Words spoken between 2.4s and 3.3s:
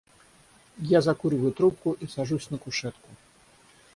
на кушетку.